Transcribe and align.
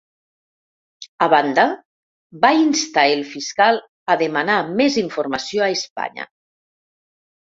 A 1.23 1.27
banda, 1.33 1.65
va 2.45 2.51
instar 2.61 3.03
el 3.17 3.21
fiscal 3.33 3.79
a 4.13 4.17
demanar 4.23 4.57
més 4.81 4.97
informació 5.03 5.65
a 5.67 5.71
Espanya. 5.77 6.27